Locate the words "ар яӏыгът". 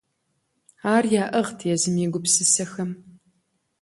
0.93-1.59